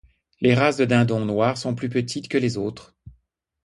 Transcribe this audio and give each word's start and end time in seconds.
Les 0.39 0.55
races 0.55 0.77
de 0.77 0.85
dindon 0.85 1.25
noir 1.25 1.59
sont 1.59 1.75
plus 1.75 1.87
petites 1.89 2.27
que 2.27 2.39
les 2.39 2.57
autres. 2.57 2.95